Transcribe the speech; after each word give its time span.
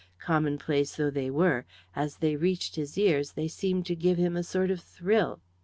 Commonplace 0.17 0.95
though 0.95 1.11
they 1.11 1.29
were, 1.29 1.63
as 1.95 2.15
they 2.17 2.35
reached 2.35 2.75
his 2.75 2.97
ears 2.97 3.33
they 3.33 3.47
seemed 3.47 3.85
to 3.85 3.95
give 3.95 4.17
him 4.17 4.35
a 4.35 4.41
sort 4.41 4.71
of 4.71 4.81
thrill. 4.81 5.41